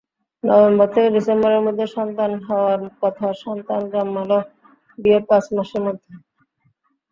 November 0.43 0.87
থেকে 0.93 1.09
ডিসেম্বরের 1.09 1.61
মধ্যে 1.61 1.85
সন্তান 1.95 2.31
হওয়ার 2.47 2.79
কথা—সন্তান 3.01 3.81
জন্মাল 3.93 4.31
বিয়ের 4.97 5.23
পাঁচ 5.29 5.45
মাসের 5.55 5.81
মধ্যে। 5.87 6.11